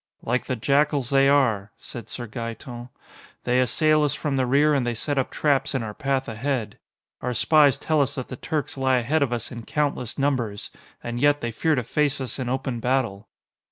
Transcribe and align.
"Like 0.23 0.45
the 0.47 0.55
jackals 0.55 1.11
they 1.11 1.29
are," 1.29 1.71
said 1.77 2.09
Sir 2.09 2.25
Gaeton. 2.27 2.89
"They 3.43 3.59
assail 3.61 4.01
us 4.01 4.15
from 4.15 4.35
the 4.35 4.47
rear, 4.47 4.73
and 4.73 4.83
they 4.83 4.95
set 4.95 5.19
up 5.19 5.29
traps 5.29 5.75
in 5.75 5.83
our 5.83 5.93
path 5.93 6.27
ahead. 6.27 6.79
Our 7.21 7.35
spies 7.35 7.77
tell 7.77 8.01
us 8.01 8.15
that 8.15 8.27
the 8.27 8.35
Turks 8.35 8.77
lie 8.79 8.97
ahead 8.97 9.21
of 9.21 9.31
us 9.31 9.51
in 9.51 9.61
countless 9.61 10.17
numbers. 10.17 10.71
And 11.03 11.19
yet, 11.19 11.41
they 11.41 11.51
fear 11.51 11.75
to 11.75 11.83
face 11.83 12.19
us 12.19 12.39
in 12.39 12.49
open 12.49 12.79
battle." 12.79 13.29